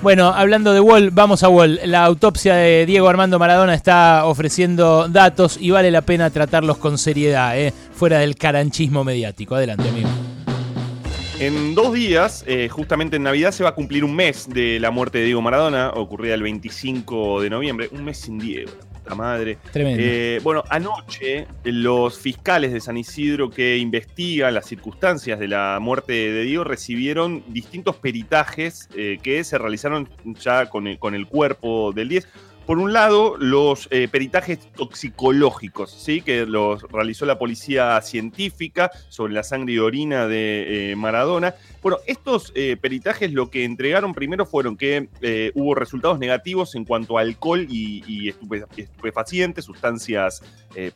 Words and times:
Bueno, 0.00 0.28
hablando 0.28 0.72
de 0.72 0.78
Wall, 0.78 1.10
vamos 1.10 1.42
a 1.42 1.48
Wall. 1.48 1.80
La 1.84 2.04
autopsia 2.04 2.54
de 2.54 2.86
Diego 2.86 3.08
Armando 3.08 3.40
Maradona 3.40 3.74
está 3.74 4.26
ofreciendo 4.26 5.08
datos 5.08 5.58
y 5.60 5.70
vale 5.70 5.90
la 5.90 6.02
pena 6.02 6.30
tratarlos 6.30 6.78
con 6.78 6.98
seriedad, 6.98 7.58
¿eh? 7.58 7.72
fuera 7.92 8.20
del 8.20 8.36
caranchismo 8.36 9.02
mediático. 9.02 9.56
Adelante, 9.56 9.88
amigo. 9.88 10.08
En 11.40 11.74
dos 11.74 11.92
días, 11.92 12.44
eh, 12.46 12.68
justamente 12.68 13.16
en 13.16 13.24
Navidad, 13.24 13.50
se 13.50 13.64
va 13.64 13.70
a 13.70 13.74
cumplir 13.74 14.04
un 14.04 14.14
mes 14.14 14.48
de 14.48 14.78
la 14.78 14.92
muerte 14.92 15.18
de 15.18 15.24
Diego 15.24 15.42
Maradona, 15.42 15.90
ocurrida 15.90 16.34
el 16.34 16.42
25 16.42 17.40
de 17.40 17.50
noviembre. 17.50 17.88
Un 17.90 18.04
mes 18.04 18.18
sin 18.18 18.38
Diego, 18.38 18.70
madre. 19.14 19.58
Tremendo. 19.72 20.02
Eh, 20.04 20.40
bueno, 20.42 20.64
anoche 20.68 21.46
los 21.64 22.18
fiscales 22.18 22.72
de 22.72 22.80
San 22.80 22.96
Isidro 22.96 23.50
que 23.50 23.78
investigan 23.78 24.54
las 24.54 24.66
circunstancias 24.66 25.38
de 25.38 25.48
la 25.48 25.78
muerte 25.80 26.12
de 26.12 26.42
Diego 26.42 26.64
recibieron 26.64 27.42
distintos 27.48 27.96
peritajes 27.96 28.88
eh, 28.96 29.18
que 29.22 29.44
se 29.44 29.58
realizaron 29.58 30.08
ya 30.40 30.66
con 30.68 30.86
el, 30.86 30.98
con 30.98 31.14
el 31.14 31.26
cuerpo 31.26 31.92
del 31.92 32.08
10. 32.08 32.28
Por 32.68 32.76
un 32.80 32.92
lado, 32.92 33.38
los 33.38 33.88
eh, 33.90 34.08
peritajes 34.08 34.58
toxicológicos, 34.74 35.90
¿sí? 35.90 36.20
que 36.20 36.44
los 36.44 36.82
realizó 36.82 37.24
la 37.24 37.38
policía 37.38 37.98
científica 38.02 38.90
sobre 39.08 39.32
la 39.32 39.42
sangre 39.42 39.72
y 39.72 39.78
orina 39.78 40.26
de 40.26 40.90
eh, 40.92 40.94
Maradona. 40.94 41.54
Bueno, 41.80 41.96
estos 42.06 42.52
eh, 42.54 42.76
peritajes 42.78 43.32
lo 43.32 43.48
que 43.48 43.64
entregaron 43.64 44.12
primero 44.12 44.44
fueron 44.44 44.76
que 44.76 45.08
hubo 45.54 45.74
resultados 45.74 46.18
negativos 46.18 46.74
en 46.74 46.84
cuanto 46.84 47.16
a 47.16 47.22
alcohol 47.22 47.66
y, 47.70 48.04
y 48.06 48.30
estupe- 48.30 48.66
estupefacientes, 48.76 49.64
sustancias 49.64 50.42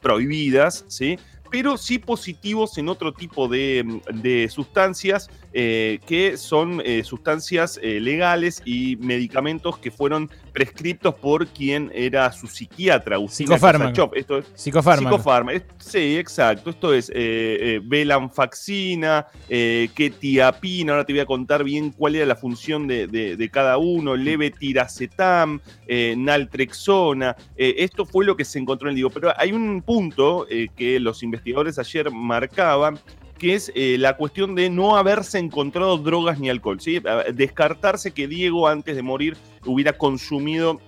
prohibidas, 0.03 0.85
¿sí? 0.89 1.19
Pero 1.53 1.77
sí 1.77 1.99
positivos 1.99 2.77
en 2.79 2.89
otro 2.89 3.13
tipo 3.13 3.47
de, 3.47 4.01
de 4.15 4.49
sustancias 4.49 5.31
eh, 5.53 6.01
que 6.07 6.39
son 6.39 6.81
eh, 6.85 7.05
sustancias 7.05 7.79
eh, 7.83 8.01
legales 8.01 8.63
y 8.65 8.97
medicamentos 8.97 9.77
que 9.79 9.91
fueron 9.91 10.31
prescriptos 10.53 11.15
por 11.15 11.47
quien 11.49 11.91
era 11.95 12.33
su 12.33 12.47
psiquiatra, 12.47 13.17
Agustina 13.17 13.55
Psicofármaco. 13.57 14.11
Esto 14.15 14.39
es 14.39 14.47
Psicofármaco. 14.55 15.17
Psicofarma, 15.17 15.53
es- 15.53 15.63
sí, 15.79 16.17
exacto. 16.17 16.71
Esto 16.71 16.95
es 16.95 17.11
velanfaxina, 17.85 19.27
eh, 19.49 19.89
ketiapina. 19.95 20.93
Ahora 20.93 21.05
te 21.05 21.13
voy 21.13 21.21
a 21.21 21.27
contar 21.27 21.65
bien 21.65 21.91
cuál 21.93 22.15
era 22.17 22.25
la 22.27 22.37
función 22.37 22.87
de, 22.87 23.07
de- 23.07 23.37
de 23.37 23.49
cada 23.51 23.77
uno. 23.79 24.17
Levetiracetam, 24.17 25.61
naltrexona. 26.17 27.37
Esto 27.57 28.07
fue 28.07 28.25
lo 28.25 28.37
que 28.37 28.45
se 28.45 28.59
encontró 28.59 28.89
en 28.89 28.93
el 28.93 28.97
Diego. 28.97 29.11
Pero 29.11 29.33
hay 29.37 29.53
un 29.53 29.83
punto 29.83 30.47
que 30.77 30.99
los 31.01 31.23
investigadores 31.23 31.42
ayer 31.79 32.11
marcaban 32.11 32.99
que 33.39 33.55
es 33.55 33.73
eh, 33.75 33.97
la 33.99 34.17
cuestión 34.17 34.55
de 34.55 34.71
no 34.71 34.97
haberse 34.97 35.39
encontrado 35.39 35.99
drogas 35.99 36.39
ni 36.39 36.49
alcohol, 36.49 36.81
¿sí? 36.81 37.03
Descartarse 37.35 38.13
que 38.13 38.29
Diego 38.29 38.69
antes 38.69 38.95
de 38.95 39.03
morir 39.03 39.37
hubiera 39.67 39.93
consumido 39.93 40.81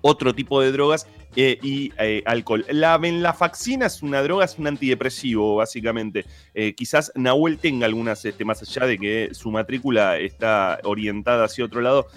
otro 0.00 0.32
tipo 0.32 0.60
de 0.60 0.70
drogas 0.70 1.08
eh, 1.36 1.58
y 1.62 1.92
eh, 1.98 2.22
alcohol. 2.26 2.64
La 2.70 2.98
venlafaxina 2.98 3.86
es 3.86 4.02
una 4.02 4.22
droga, 4.22 4.44
es 4.44 4.58
un 4.58 4.66
antidepresivo, 4.66 5.56
básicamente. 5.56 6.24
Eh, 6.54 6.74
quizás 6.74 7.12
Nahuel 7.14 7.58
tenga 7.58 7.86
algunas, 7.86 8.24
este, 8.24 8.44
más 8.44 8.62
allá 8.62 8.86
de 8.86 8.98
que 8.98 9.28
su 9.32 9.50
matrícula 9.50 10.18
está 10.18 10.80
orientada 10.84 11.44
hacia 11.44 11.64
otro 11.64 11.80
lado, 11.80 12.08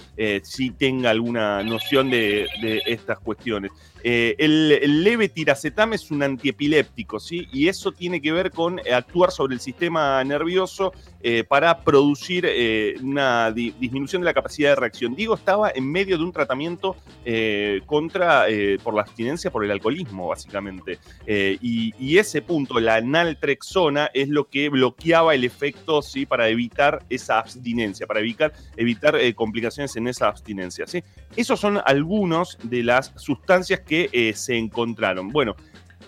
sí 0.43 0.71
tenga 0.71 1.09
alguna 1.09 1.63
noción 1.63 2.09
de, 2.09 2.47
estas 2.85 3.19
cuestiones. 3.19 3.71
El, 4.03 4.71
el 4.81 5.03
levetiracetam 5.03 5.93
es 5.93 6.09
un 6.09 6.23
antiepiléptico, 6.23 7.19
¿sí? 7.19 7.47
Y 7.51 7.67
eso 7.67 7.91
tiene 7.91 8.21
que 8.21 8.31
ver 8.31 8.51
con 8.51 8.79
actuar 8.91 9.31
sobre 9.31 9.53
el 9.53 9.59
sistema 9.59 10.23
nervioso 10.23 10.93
eh, 11.23 11.43
para 11.43 11.83
producir 11.83 12.45
eh, 12.47 12.95
una 13.01 13.51
di- 13.51 13.73
disminución 13.79 14.21
de 14.21 14.25
la 14.25 14.33
capacidad 14.33 14.69
de 14.69 14.75
reacción. 14.75 15.15
Diego 15.15 15.35
estaba 15.35 15.71
en 15.73 15.89
medio 15.91 16.17
de 16.17 16.23
un 16.23 16.31
tratamiento 16.31 16.95
eh, 17.25 17.81
contra, 17.85 18.45
por 18.83 18.93
la 18.93 19.01
abstinencia, 19.01 19.51
por 19.51 19.63
el 19.63 19.71
alcoholismo, 19.71 20.27
básicamente. 20.27 20.99
Y, 21.27 21.93
y 21.99 22.17
ese 22.17 22.41
punto, 22.41 22.79
la 22.79 23.01
naltrexona, 23.01 24.09
es 24.13 24.29
lo 24.29 24.47
que 24.47 24.69
bloqueaba 24.69 25.35
el 25.35 25.43
efecto, 25.43 26.01
¿sí? 26.01 26.25
Para 26.25 26.49
evitar 26.49 27.03
esa 27.09 27.39
abstinencia, 27.39 28.07
para 28.07 28.19
evitar, 28.19 28.53
evitar 28.77 29.15
complicaciones 29.35 29.95
en 29.95 30.07
esa 30.07 30.27
abstinencia, 30.27 30.87
¿sí? 30.87 31.03
Esos 31.35 31.59
son 31.59 31.79
algunos 31.85 32.57
de 32.63 32.83
las 32.83 33.13
sustancias 33.15 33.81
que 33.81 34.33
se 34.35 34.57
encontraron. 34.57 35.29
Bueno, 35.29 35.55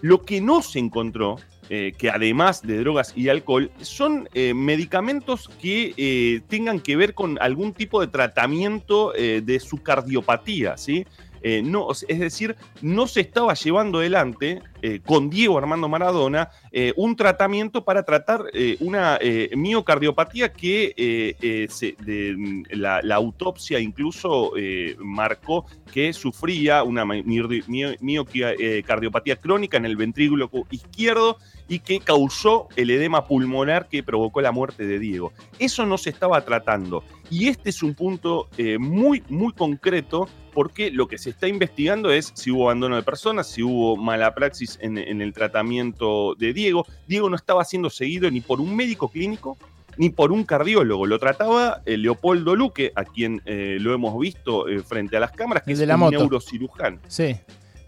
lo 0.02 0.22
que 0.22 0.42
no 0.42 0.62
se 0.62 0.80
encontró, 0.80 1.38
eh, 1.70 1.94
que 1.98 2.10
además 2.10 2.62
de 2.62 2.80
drogas 2.80 3.14
y 3.16 3.30
alcohol, 3.30 3.72
son 3.82 4.28
eh, 4.34 4.54
medicamentos 4.54 5.50
que 5.62 5.94
eh, 5.98 6.42
tengan 6.48 6.80
que 6.80 6.96
ver 6.96 7.14
con 7.14 7.38
algún 7.42 7.74
tipo 7.74 8.02
de 8.02 8.08
tratamiento 8.08 9.16
eh, 9.16 9.42
de 9.44 9.60
su 9.60 9.82
cardiopatía, 9.82 10.78
¿sí? 10.78 11.06
Eh, 11.46 11.62
no, 11.62 11.90
es 11.92 12.20
decir, 12.20 12.56
no 12.82 13.06
se 13.06 13.20
estaba 13.20 13.54
llevando 13.54 14.00
adelante 14.00 14.62
eh, 14.82 15.02
con 15.06 15.30
Diego 15.30 15.58
Armando 15.58 15.90
Maradona 15.90 16.50
eh, 16.72 16.94
un 16.96 17.16
tratamiento 17.18 17.84
para 17.84 18.04
tratar 18.04 18.46
una 18.80 19.20
miocardiopatía 19.56 20.54
que 20.54 21.36
mm, 22.38 22.64
la, 22.78 23.02
la 23.02 23.16
autopsia 23.16 23.80
incluso 23.80 24.54
marcó 25.00 25.66
que 25.92 26.14
sufría 26.14 26.84
una 26.84 27.06
mi- 27.06 27.24
mi- 27.24 27.42
mi- 27.68 27.96
miocardiopatía 28.00 29.36
crónica 29.36 29.78
en 29.78 29.86
el 29.86 29.96
ventrículo 29.98 30.50
cu- 30.50 30.66
izquierdo 30.72 31.38
y 31.68 31.80
que 31.80 32.00
causó 32.00 32.68
el 32.76 32.90
edema 32.90 33.26
pulmonar 33.26 33.88
que 33.90 34.04
provocó 34.04 34.42
la 34.42 34.52
muerte 34.52 34.86
de 34.86 35.00
Diego. 35.00 35.34
Eso 35.60 35.86
no 35.86 35.98
se 35.98 36.10
estaba 36.10 36.44
tratando. 36.46 37.04
Y 37.30 37.48
este 37.48 37.70
es 37.70 37.84
un 37.84 37.94
punto 37.96 38.48
muy, 38.80 39.24
muy 39.30 39.54
concreto 39.54 40.28
porque 40.54 40.92
lo 40.92 41.08
que 41.08 41.18
se 41.18 41.32
está 41.32 41.48
investigando 41.48 42.12
es 42.12 42.32
si 42.36 42.52
hubo 42.52 42.66
abandono 42.66 42.96
de 42.96 43.04
personas, 43.04 43.48
si 43.48 43.64
hubo 43.64 43.98
mala 43.98 44.34
praxis 44.36 44.78
en, 44.82 44.98
en 44.98 45.22
el 45.22 45.34
tratamiento 45.34 46.36
de 46.38 46.54
Diego. 46.54 46.86
Diego 47.08 47.30
no 47.30 47.36
estaba 47.36 47.64
siendo 47.66 47.90
seguido 47.90 48.30
ni 48.30 48.42
por 48.42 48.62
un 48.62 48.76
médico 48.76 49.08
clínico 49.10 49.58
ni 49.98 50.10
por 50.10 50.32
un 50.32 50.44
cardiólogo. 50.44 51.06
Lo 51.06 51.20
trataba 51.20 51.82
eh, 51.86 51.98
Leopoldo 51.98 52.56
Luque, 52.56 52.92
a 52.96 53.04
quien 53.06 53.42
eh, 53.46 53.78
lo 53.80 53.94
hemos 53.94 54.18
visto 54.20 54.68
eh, 54.68 54.82
frente 54.82 55.18
a 55.18 55.20
las 55.20 55.32
cámaras, 55.32 55.64
que 55.64 55.72
El 55.72 55.74
es 55.76 55.80
de 55.80 55.86
la 55.86 55.96
un 55.96 56.00
moto. 56.02 56.18
neurocirujano. 56.20 57.00
Sí. 57.08 57.36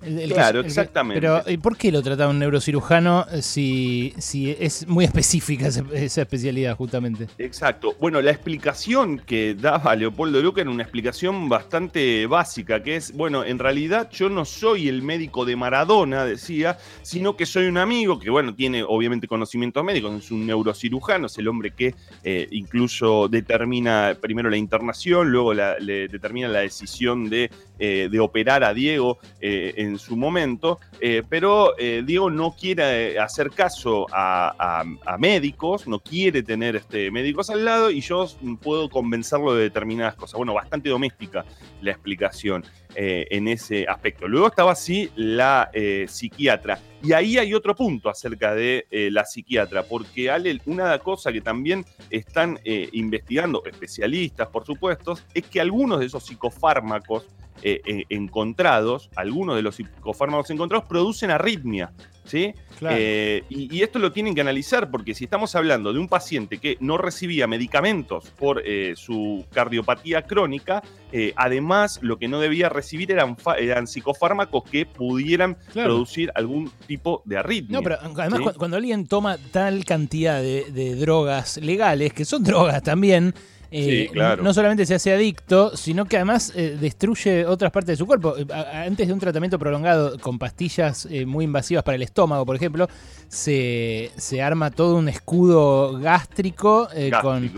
El- 0.05 0.19
el 0.19 0.27
que- 0.29 0.33
Claro, 0.35 0.59
el 0.59 0.63
que- 0.66 0.67
exactamente. 0.69 1.19
pero, 1.21 1.41
¿y 1.47 1.57
por 1.57 1.77
qué 1.77 1.91
lo 1.91 2.01
trataba 2.01 2.29
un 2.31 2.39
neurocirujano 2.39 3.25
si, 3.41 4.13
si 4.17 4.55
es 4.59 4.88
muy 4.88 5.05
específica 5.05 5.67
esa, 5.67 5.83
esa 5.93 6.21
especialidad, 6.21 6.75
justamente? 6.75 7.27
Exacto. 7.38 7.95
Bueno, 7.99 8.21
la 8.21 8.31
explicación 8.31 9.19
que 9.19 9.55
daba 9.55 9.95
Leopoldo 9.95 10.41
Luca 10.41 10.61
era 10.61 10.69
una 10.69 10.83
explicación 10.83 11.49
bastante 11.49 12.27
básica, 12.27 12.83
que 12.83 12.95
es, 12.97 13.13
bueno, 13.13 13.43
en 13.43 13.59
realidad 13.59 14.09
yo 14.11 14.29
no 14.29 14.45
soy 14.45 14.88
el 14.89 15.01
médico 15.01 15.45
de 15.45 15.55
Maradona, 15.55 16.25
decía, 16.25 16.77
sino 17.01 17.35
que 17.35 17.45
soy 17.45 17.66
un 17.66 17.77
amigo 17.77 18.19
que, 18.19 18.29
bueno, 18.29 18.53
tiene 18.53 18.83
obviamente 18.83 19.27
conocimientos 19.27 19.83
médicos, 19.83 20.13
es 20.23 20.31
un 20.31 20.45
neurocirujano, 20.45 21.27
es 21.27 21.37
el 21.37 21.47
hombre 21.47 21.72
que 21.72 21.95
eh, 22.23 22.47
incluso 22.51 23.27
determina 23.27 24.16
primero 24.22 24.49
la 24.49 24.57
internación, 24.57 25.29
luego 25.31 25.53
la- 25.53 25.79
le 25.79 26.07
determina 26.07 26.47
la 26.47 26.59
decisión 26.59 27.29
de, 27.29 27.49
eh, 27.78 28.08
de 28.09 28.19
operar 28.22 28.63
a 28.63 28.74
Diego 28.74 29.19
eh, 29.41 29.74
en 29.75 30.00
su 30.00 30.16
momento, 30.16 30.80
eh, 31.02 31.24
pero 31.28 31.74
Diego 31.75 32.30
no 32.30 32.56
quiere 32.58 33.19
hacer 33.19 33.52
caso 33.52 34.06
a, 34.13 34.84
médicos, 35.19 35.88
no 35.88 36.00
quiere 36.00 36.41
tener 36.41 36.78
este, 36.78 37.12
médicos 37.12 37.50
al 37.50 37.66
lado 37.66 37.91
y 37.91 38.00
yo 38.00 38.28
puedo 38.62 38.90
convencerlo 38.90 39.56
de 39.56 39.64
determinadas 39.64 40.16
cosas. 40.16 40.38
Bueno, 40.38 40.53
bastante 40.53 40.90
doméstica 40.90 41.46
la 41.81 41.91
explicación 41.91 42.64
en 42.97 43.50
ese 43.50 43.85
aspecto. 43.90 44.25
Luego 44.25 44.47
estaba 44.47 44.72
así 44.72 45.09
la 45.16 45.69
psiquiatra. 46.08 46.80
Y 47.03 47.12
ahí 47.12 47.38
hay 47.38 47.53
otro 47.53 47.75
punto 47.75 48.09
acerca 48.09 48.56
de 48.56 48.88
la 49.12 49.25
psiquiatra, 49.25 49.84
porque 49.84 50.31
Ale, 50.31 50.62
una 50.66 50.97
cosa 51.00 51.34
que 51.34 51.41
también 51.41 51.85
están 52.09 52.58
investigando 52.64 53.64
especialistas, 53.66 54.47
por 54.47 54.66
supuesto, 54.66 55.18
es 55.34 55.46
que 55.46 55.59
algunos 55.59 56.00
de 56.00 56.06
esos 56.06 56.24
psicofármacos 56.24 57.25
eh, 57.63 57.81
eh, 57.85 58.03
encontrados, 58.09 59.09
algunos 59.16 59.55
de 59.55 59.61
los 59.61 59.75
psicofármacos 59.75 60.49
encontrados 60.49 60.87
producen 60.87 61.31
arritmia. 61.31 61.91
¿Sí? 62.25 62.55
Claro. 62.79 62.96
Eh, 62.99 63.43
y, 63.49 63.72
y 63.78 63.84
esto 63.84 63.99
lo 63.99 64.11
tienen 64.11 64.34
que 64.34 64.41
analizar 64.41 64.90
porque 64.90 65.13
si 65.13 65.25
estamos 65.25 65.55
hablando 65.55 65.93
de 65.93 65.99
un 65.99 66.07
paciente 66.07 66.57
que 66.57 66.75
no 66.79 66.97
recibía 66.97 67.46
medicamentos 67.46 68.31
por 68.31 68.63
eh, 68.66 68.93
su 68.96 69.46
cardiopatía 69.53 70.23
crónica, 70.23 70.81
eh, 71.11 71.34
además 71.35 71.99
lo 72.02 72.17
que 72.17 72.28
no 72.28 72.40
debía 72.40 72.67
recibir 72.67 73.11
eran, 73.11 73.37
eran 73.59 73.85
psicofármacos 73.85 74.63
que 74.63 74.87
pudieran 74.87 75.55
Claro. 75.72 75.90
producir 75.90 76.31
algún 76.34 76.72
tipo 76.87 77.22
de 77.25 77.37
arritmia. 77.37 77.78
No, 77.78 77.84
pero 77.84 77.97
además 78.01 78.55
cuando 78.58 78.78
alguien 78.78 79.05
toma 79.05 79.37
tal 79.51 79.85
cantidad 79.85 80.41
de, 80.41 80.72
de 80.72 80.96
drogas 80.96 81.58
legales, 81.58 82.11
que 82.11 82.25
son 82.25 82.43
drogas 82.43 82.81
también, 82.81 83.35
eh, 83.72 84.09
no 84.41 84.53
solamente 84.53 84.85
se 84.85 84.96
hace 84.96 85.14
adicto, 85.14 85.76
sino 85.76 86.06
que 86.06 86.17
además 86.17 86.53
eh, 86.56 86.78
destruye 86.79 87.46
otras 87.46 87.72
partes 87.72 87.94
de 87.94 87.97
su 87.97 88.06
cuerpo. 88.06 88.35
Eh, 88.38 88.46
antes 88.52 89.08
de 89.08 89.14
un 89.14 89.20
tratamiento 89.20 89.59
prolongado 89.59 90.17
con 90.20 90.40
pastillas 90.40 91.08
muy 91.26 91.46
invasivas 91.46 91.84
para 91.84 91.96
el 91.96 92.02
estómago, 92.02 92.46
por 92.46 92.56
ejemplo, 92.56 92.88
se, 93.28 94.12
arma 94.41 94.72
todo 94.72 94.96
un 94.96 95.09
escudo 95.09 96.00
gástrico, 96.00 96.88
con, 97.22 97.52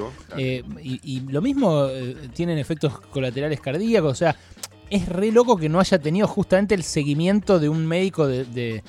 y, 0.81 1.21
lo 1.29 1.41
mismo 1.41 1.87
tienen 2.33 2.57
efectos 2.57 2.99
colaterales 2.99 3.59
cardíacos, 3.59 4.11
o 4.11 4.15
sea, 4.15 4.35
es 4.89 5.07
re 5.09 5.31
loco 5.31 5.57
que 5.57 5.67
no 5.69 5.79
haya 5.79 5.99
tenido 5.99 6.27
justamente 6.27 6.73
el 6.73 6.83
seguimiento 6.83 7.59
de 7.59 7.67
un 7.67 7.85
médico 7.85 8.25
de 8.25 8.45
de 8.45 8.83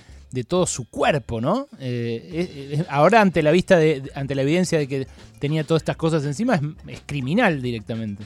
todo 0.44 0.66
su 0.66 0.88
cuerpo, 0.88 1.40
¿no? 1.40 1.68
Eh, 1.80 2.84
ahora 2.88 3.20
ante 3.20 3.42
la 3.42 3.50
vista 3.50 3.78
de, 3.78 4.02
ante 4.14 4.34
la 4.34 4.42
evidencia 4.42 4.78
de 4.78 4.86
que 4.86 5.06
tenía 5.38 5.64
todas 5.64 5.82
estas 5.82 5.96
cosas 5.96 6.24
encima, 6.24 6.60
es, 6.86 7.00
criminal 7.06 7.62
directamente. 7.62 8.24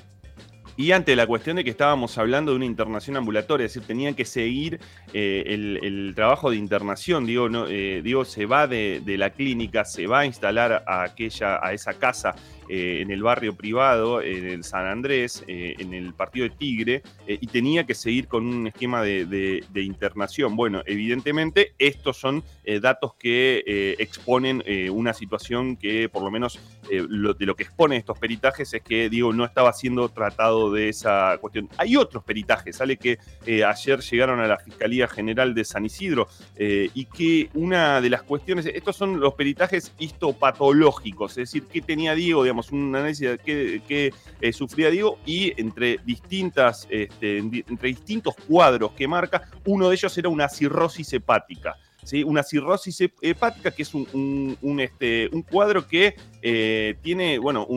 Y 0.77 0.93
ante 0.93 1.15
la 1.15 1.27
cuestión 1.27 1.57
de 1.57 1.65
que 1.65 1.71
estábamos 1.71 2.17
hablando 2.17 2.53
de 2.53 2.57
una 2.57 2.65
internación 2.65 3.17
ambulatoria, 3.17 3.67
es 3.67 3.75
decir, 3.75 3.87
tenían 3.87 4.15
que 4.15 4.25
seguir 4.25 4.81
eh, 5.13 5.45
el, 5.47 6.13
trabajo 6.17 6.51
de 6.51 6.57
internación, 6.57 7.27
eh, 7.29 8.01
digo 8.03 8.25
se 8.25 8.47
va 8.47 8.67
de, 8.67 9.03
de, 9.05 9.19
la 9.19 9.31
clínica, 9.31 9.85
se 9.85 10.07
va 10.07 10.21
a 10.21 10.27
instalar 10.27 10.83
a 10.87 11.03
aquella, 11.03 11.61
a 11.63 11.75
esa 11.75 11.93
casa 11.95 12.35
eh, 12.75 13.03
en 13.03 13.11
el 13.11 13.23
barrio 13.23 13.55
privado, 13.55 14.23
en 14.23 14.47
el 14.49 14.65
San 14.65 14.87
Andrés, 14.87 15.45
eh, 15.47 15.75
en 15.79 15.93
el 15.93 16.15
partido 16.15 16.45
de 16.49 16.55
Tigre, 16.57 17.03
eh, 17.27 17.37
y 17.39 17.47
tenía 17.47 17.85
que 17.85 17.95
seguir 17.95 18.29
con 18.29 18.47
un 18.47 18.67
esquema 18.67 19.03
de, 19.03 19.63
internación. 19.75 20.57
Bueno, 20.57 20.83
evidentemente 20.87 21.75
estos 21.79 22.17
son 22.17 22.43
datos 22.81 23.15
que 23.19 23.95
exponen 23.99 24.63
una 24.91 25.13
situación 25.13 25.77
que 25.77 26.09
por 26.09 26.23
lo 26.23 26.31
menos 26.31 26.61
de 26.89 27.47
lo 27.47 27.57
que 27.57 27.65
exponen 27.65 27.99
estos 27.99 28.19
peritajes 28.19 28.73
es 28.73 28.83
que, 28.83 29.11
digo, 29.11 29.33
no 29.33 29.45
estaba 29.45 29.73
siendo 29.73 30.09
tratado 30.09 30.73
de 30.73 30.89
esa 30.89 31.37
cuestión. 31.41 31.69
Hay 31.79 31.97
otros 31.97 32.23
peritajes, 32.23 32.77
sale 32.77 32.97
que 32.97 33.19
ayer 33.67 34.01
llegaron 34.01 34.41
a 34.41 34.47
la 34.47 34.59
Fiscalía 34.59 35.09
General 35.09 35.53
de 35.55 35.65
San 35.65 35.85
Isidro 35.85 36.29
y 36.57 37.05
que 37.07 37.51
una 37.55 38.01
de 38.01 38.11
las 38.11 38.23
cuestiones, 38.23 38.67
estos 38.67 38.97
son 38.97 39.19
los 39.19 39.35
peritajes 39.35 39.93
histopatológicos, 39.99 41.33
es 41.33 41.51
decir, 41.51 41.65
qué 41.71 41.83
tenía 41.83 42.15
Diego, 42.15 42.45
digamos, 42.45 42.62
un 42.71 42.95
análisis 42.95 43.29
de 43.29 43.39
qué, 43.39 44.13
eh, 44.41 44.53
sufría 44.53 44.91
Diego 44.91 45.19
y 45.27 45.59
entre, 45.61 45.99
distintas, 46.05 46.87
este, 46.91 47.39
entre 47.39 47.89
distintos 47.89 48.35
cuadros 48.49 48.93
que 48.93 49.09
marca, 49.09 49.49
uno 49.65 49.89
de 49.89 49.95
ellos 49.95 50.17
era 50.19 50.29
una 50.29 50.49
cirrosis 50.49 51.13
hepática. 51.13 51.77
¿Sí? 52.05 52.25
Una 52.25 52.43
cirrosis 52.43 53.01
hepática, 53.21 53.71
que 53.71 53.83
es 53.83 53.95
un, 53.95 54.57
este, 54.81 55.29
un 55.33 55.43
cuadro 55.43 55.87
que 55.87 56.17
eh, 56.43 56.97
tiene, 57.01 57.39
bueno, 57.39 57.69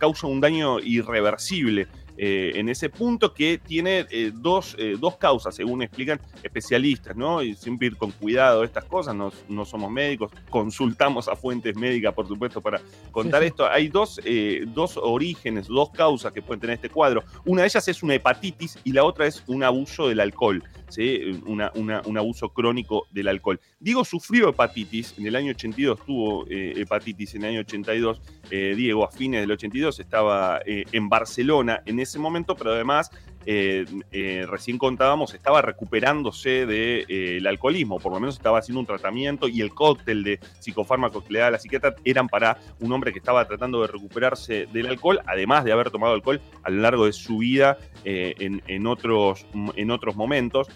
causa 0.00 0.26
un 0.26 0.40
daño 0.40 0.80
irreversible 0.80 1.86
eh, 2.24 2.52
en 2.54 2.68
ese 2.68 2.88
punto 2.88 3.34
que 3.34 3.58
tiene 3.58 4.06
eh, 4.08 4.30
dos, 4.32 4.76
eh, 4.78 4.94
dos, 4.96 5.16
causas, 5.16 5.56
según 5.56 5.82
explican 5.82 6.20
especialistas, 6.40 7.16
¿no? 7.16 7.42
Y 7.42 7.56
siempre 7.56 7.88
ir 7.88 7.96
con 7.96 8.12
cuidado 8.12 8.62
estas 8.62 8.84
cosas, 8.84 9.12
no, 9.12 9.32
no 9.48 9.64
somos 9.64 9.90
médicos, 9.90 10.30
consultamos 10.48 11.26
a 11.26 11.34
fuentes 11.34 11.74
médicas, 11.74 12.14
por 12.14 12.28
supuesto, 12.28 12.60
para 12.60 12.80
contar 13.10 13.42
esto. 13.42 13.68
Hay 13.68 13.88
dos, 13.88 14.20
dos 14.68 14.96
orígenes, 14.98 15.66
dos 15.66 15.90
causas 15.90 16.32
que 16.32 16.42
pueden 16.42 16.60
tener 16.60 16.74
este 16.74 16.90
cuadro. 16.90 17.24
Una 17.44 17.62
de 17.62 17.66
ellas 17.66 17.88
es 17.88 18.04
una 18.04 18.14
hepatitis 18.14 18.78
y 18.84 18.92
la 18.92 19.02
otra 19.02 19.26
es 19.26 19.42
un 19.48 19.64
abuso 19.64 20.06
del 20.06 20.20
alcohol. 20.20 20.62
¿sí? 20.90 21.40
Una, 21.44 21.72
un 21.74 22.18
abuso 22.18 22.50
crónico 22.50 23.08
del 23.10 23.28
alcohol. 23.28 23.58
Diego 23.80 24.04
sufrió 24.04 24.50
hepatitis, 24.50 25.14
en 25.18 25.26
el 25.26 25.34
año 25.34 25.50
82 25.50 26.06
tuvo 26.06 26.46
hepatitis, 26.48 27.34
en 27.34 27.42
el 27.42 27.50
año 27.50 27.60
82, 27.60 28.20
Diego 28.48 29.04
a 29.04 29.10
fines 29.10 29.40
del 29.40 29.50
82 29.50 29.98
estaba 29.98 30.60
en 30.64 31.08
Barcelona, 31.08 31.82
en 31.84 31.98
ese 31.98 32.11
momento, 32.18 32.56
pero 32.56 32.72
además 32.72 33.10
eh, 33.46 33.84
eh, 34.12 34.46
recién 34.48 34.78
contábamos, 34.78 35.34
estaba 35.34 35.62
recuperándose 35.62 36.66
del 36.66 37.06
de, 37.06 37.06
eh, 37.08 37.48
alcoholismo, 37.48 37.98
por 37.98 38.12
lo 38.12 38.20
menos 38.20 38.36
estaba 38.36 38.58
haciendo 38.58 38.80
un 38.80 38.86
tratamiento 38.86 39.48
y 39.48 39.60
el 39.60 39.74
cóctel 39.74 40.22
de 40.22 40.38
psicofármacos 40.60 41.24
que 41.24 41.32
le 41.32 41.38
da 41.40 41.50
la 41.50 41.58
psiquiatra 41.58 41.96
eran 42.04 42.28
para 42.28 42.58
un 42.80 42.92
hombre 42.92 43.12
que 43.12 43.18
estaba 43.18 43.46
tratando 43.46 43.82
de 43.82 43.88
recuperarse 43.88 44.66
del 44.72 44.86
alcohol, 44.86 45.20
además 45.26 45.64
de 45.64 45.72
haber 45.72 45.90
tomado 45.90 46.14
alcohol 46.14 46.40
a 46.62 46.70
lo 46.70 46.80
largo 46.80 47.06
de 47.06 47.12
su 47.12 47.38
vida 47.38 47.78
en, 48.04 48.86
otros, 48.86 49.46
en 49.76 49.90
otros 49.90 50.16
momentos. 50.16 50.68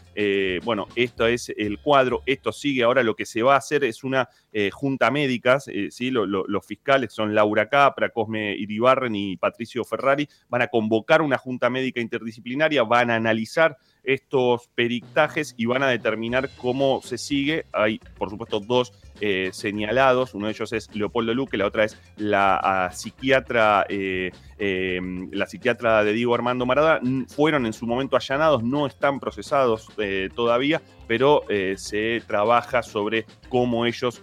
bueno, 0.64 0.86
esto 0.96 1.26
es 1.26 1.52
el 1.56 1.78
cuadro, 1.78 2.22
esto 2.26 2.52
sigue, 2.52 2.82
ahora 2.82 3.02
lo 3.02 3.14
que 3.16 3.26
se 3.26 3.42
va 3.42 3.54
a 3.54 3.58
hacer 3.58 3.84
es 3.84 4.04
una 4.04 4.28
junta 4.72 5.10
médica, 5.10 5.60
¿sí? 5.60 6.10
los 6.10 6.66
fiscales 6.66 7.12
son 7.12 7.34
Laura 7.34 7.68
Capra, 7.68 8.10
Cosme 8.10 8.54
Iribarren 8.54 9.14
y 9.14 9.36
Patricio 9.36 9.84
Ferrari, 9.84 10.28
van 10.48 10.62
a 10.62 10.68
convocar 10.68 11.22
una 11.22 11.38
junta 11.38 11.70
médica 11.70 12.00
interdisciplinaria 12.00 12.55
van 12.86 13.10
a 13.10 13.16
analizar 13.16 13.78
estos 14.06 14.68
peritajes 14.68 15.54
y 15.58 15.66
van 15.66 15.82
a 15.82 15.88
determinar 15.88 16.48
cómo 16.56 17.00
se 17.02 17.18
sigue. 17.18 17.66
Hay, 17.72 17.98
por 18.16 18.30
supuesto, 18.30 18.60
dos 18.60 18.92
eh, 19.20 19.50
señalados. 19.52 20.32
Uno 20.34 20.46
de 20.46 20.52
ellos 20.52 20.72
es 20.72 20.94
Leopoldo 20.94 21.34
Luque, 21.34 21.56
la 21.56 21.66
otra 21.66 21.84
es 21.84 21.98
la 22.16 22.56
ah, 22.62 22.92
psiquiatra, 22.92 23.84
eh, 23.88 24.30
eh, 24.58 25.00
la 25.32 25.46
psiquiatra 25.46 26.04
de 26.04 26.12
Diego 26.12 26.34
Armando 26.34 26.64
Marada. 26.66 27.00
Fueron 27.28 27.66
en 27.66 27.72
su 27.72 27.86
momento 27.86 28.16
allanados, 28.16 28.62
no 28.62 28.86
están 28.86 29.18
procesados 29.18 29.88
todavía, 30.34 30.80
pero 31.08 31.42
se 31.76 32.22
trabaja 32.26 32.82
sobre 32.82 33.26
cómo 33.48 33.86
ellos 33.86 34.22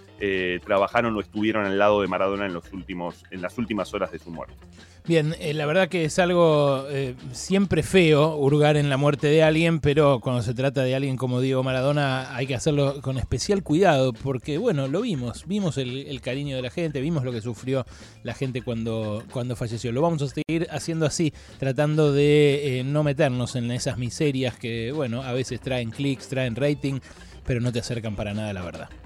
trabajaron 0.65 1.15
o 1.15 1.19
estuvieron 1.19 1.65
al 1.65 1.77
lado 1.77 2.01
de 2.01 2.07
Maradona 2.07 2.45
en, 2.45 2.53
los 2.53 2.71
últimos, 2.71 3.23
en 3.31 3.41
las 3.41 3.57
últimas 3.57 3.93
horas 3.93 4.11
de 4.11 4.19
su 4.19 4.31
muerte. 4.31 4.55
Bien, 5.05 5.35
eh, 5.41 5.53
la 5.53 5.65
verdad 5.65 5.89
que 5.89 6.05
es 6.05 6.17
algo 6.17 6.85
eh, 6.89 7.15
siempre 7.33 7.83
feo 7.83 8.37
hurgar 8.37 8.77
en 8.77 8.89
la 8.89 8.95
muerte 8.95 9.27
de 9.27 9.43
alguien, 9.43 9.81
pero 9.81 10.21
cuando 10.21 10.41
se 10.41 10.53
trata 10.53 10.81
de 10.81 10.95
alguien 10.95 11.17
como 11.17 11.41
Diego 11.41 11.61
Maradona 11.61 12.33
hay 12.33 12.47
que 12.47 12.55
hacerlo 12.55 13.01
con 13.01 13.17
especial 13.17 13.63
cuidado, 13.63 14.13
porque 14.13 14.57
bueno, 14.57 14.87
lo 14.87 15.01
vimos, 15.01 15.45
vimos 15.45 15.77
el, 15.77 16.21
cariño 16.21 16.55
de 16.55 16.61
la 16.61 16.69
gente, 16.69 17.01
vimos 17.01 17.25
lo 17.25 17.33
que 17.33 17.41
sufrió 17.41 17.85
la 18.23 18.33
gente 18.33 18.61
cuando, 18.61 19.25
cuando 19.33 19.57
falleció. 19.57 19.91
Lo 19.91 20.01
vamos 20.01 20.21
a 20.21 20.29
seguir 20.29 20.69
haciendo 20.71 21.05
así, 21.05 21.33
tratando 21.59 22.13
de 22.13 22.79
eh, 22.79 22.83
no 22.85 23.03
meternos 23.03 23.57
en 23.57 23.71
esas 23.71 23.97
miserias 23.97 24.55
que, 24.55 24.93
bueno, 24.93 25.21
a 25.21 25.33
veces 25.33 25.59
traen 25.59 25.91
clics, 25.91 26.29
traen 26.29 26.55
rating, 26.55 27.01
pero 27.45 27.59
no 27.59 27.73
te 27.73 27.79
acercan 27.79 28.15
para 28.15 28.33
nada 28.33 28.51
a 28.51 28.53
la 28.53 28.61
verdad. 28.61 28.89